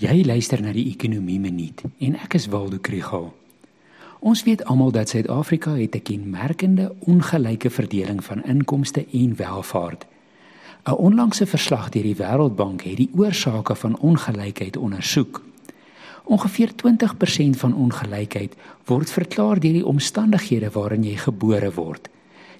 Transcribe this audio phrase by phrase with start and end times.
[0.00, 3.26] Jy luister na die Ekonomie Minuut en ek is Waldo Krugel.
[4.24, 10.06] Ons weet almal dat Suid-Afrika het 'n kenmerkende ongelyke verdeling van inkomste en welvaart.
[10.86, 15.42] 'n Onlangse verslag deur die Wêreldbank het die oorsake van ongelykheid ondersoek.
[16.24, 22.08] Ongeveer 20% van ongelykheid word verklaar deur die omstandighede waarin jy gebore word.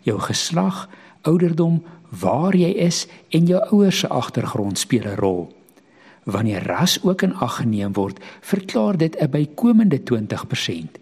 [0.02, 0.88] Jou geslag,
[1.22, 1.82] ouderdom,
[2.20, 5.59] waar jy is en jou ouers se agtergrond speel 'n rol
[6.24, 10.98] wanneer ras ook in ag geneem word, verklaar dit 'n bykomende 20%.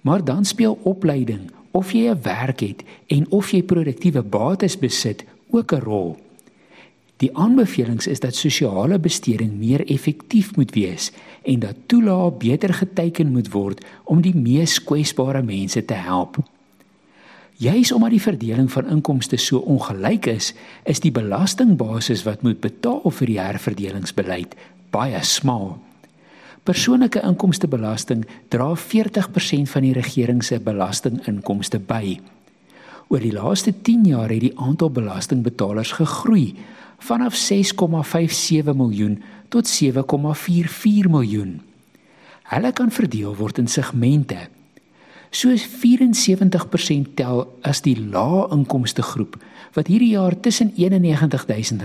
[0.00, 5.24] Maar dan speel opleiding, of jy 'n werk het en of jy produktiewe bates besit,
[5.50, 6.16] ook 'n rol.
[7.16, 11.10] Die aanbevelings is dat sosiale besteding meer effektief moet wees
[11.42, 16.38] en dat toelae beter geteken moet word om die mees kwesbare mense te help.
[17.58, 20.52] Juis omdat die verdeling van inkomste so ongelyk is,
[20.86, 24.52] is die belastingbasis wat moet betaal vir die herverdelingsbeleid
[24.94, 25.72] baie smal.
[26.62, 28.22] Persoonlike inkomstebelasting
[28.54, 32.20] dra 40% van die regering se belastinginkomste by.
[33.10, 36.52] Oor die laaste 10 jaar het die aantal belastingbetalers gegroei
[37.08, 39.18] vanaf 6,57 miljoen
[39.50, 41.58] tot 7,44 miljoen.
[42.54, 44.46] Hulle kan verdeel word in segmente
[45.30, 49.36] Soos 74% tel as die lae inkomste groep
[49.76, 51.84] wat hierdie jaar tussen R91000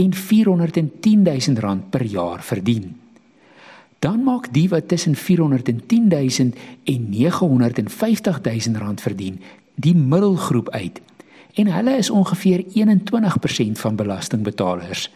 [0.00, 2.96] en R410000 per jaar verdien.
[4.00, 9.40] Dan maak die wat tussen R410000 en R950000 verdien,
[9.74, 11.00] die middelgroep uit.
[11.54, 12.72] En hulle is ongeveer 21%
[13.72, 15.10] van belastingbetalers.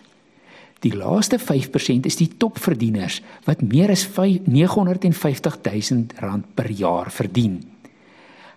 [0.84, 7.62] Die laaste 5% is die topverdieners wat meer as 950 000 rand per jaar verdien.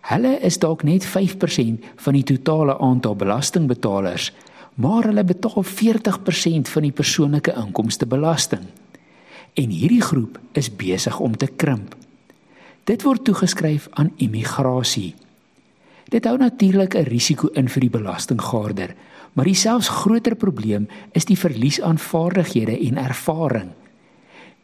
[0.07, 4.31] Hulle is dalk net 5% van die totale aantal belastingbetalers,
[4.75, 8.67] maar hulle betaal 40% van die persoonlike inkomste belasting.
[9.57, 11.95] En hierdie groep is besig om te krimp.
[12.87, 15.15] Dit word toegeskryf aan immigrasie.
[16.07, 18.95] Dit hou natuurlik 'n risiko in vir die belastinggaarder,
[19.33, 23.69] maar die selfs groter probleem is die verlies aan vaardighede en ervaring.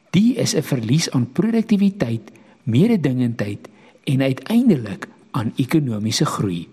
[0.09, 2.31] Die is 'n verlies aan produktiwiteit,
[2.63, 3.67] mededingendheid
[4.03, 6.72] en uiteindelik aan ekonomiese groei.